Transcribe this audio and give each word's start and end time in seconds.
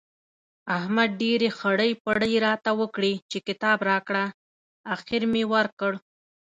احمد 0.77 1.09
ډېرې 1.21 1.49
خړۍ 1.57 1.91
پړۍ 2.05 2.33
راته 2.47 2.71
وکړې 2.81 3.13
چې 3.31 3.37
کتاب 3.47 3.77
راکړه؛ 3.91 4.25
اخېر 4.95 5.21
مې 5.31 5.43
ورکړ. 5.53 5.91